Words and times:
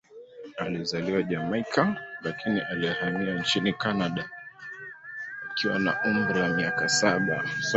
Alizaliwa 0.57 1.23
Jamaika, 1.23 2.01
lakini 2.21 2.61
alihamia 2.61 3.35
nchini 3.39 3.73
Kanada 3.73 4.29
akiwa 5.51 5.79
na 5.79 6.01
umri 6.05 6.41
wa 6.41 6.49
miaka 6.49 6.89
saba. 6.89 7.47